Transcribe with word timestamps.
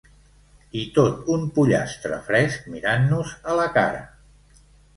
I 0.79 0.85
tot 0.95 1.27
un 1.33 1.43
pollastre 1.59 2.19
fresc 2.31 2.67
mirant-nos 2.77 3.37
a 3.53 3.61
la 3.63 3.69
cara. 3.79 4.05